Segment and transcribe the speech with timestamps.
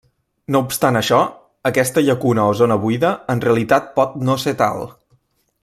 [0.53, 1.19] No obstant això
[1.71, 4.83] aquesta llacuna o zona buida en realitat pot no ser tal.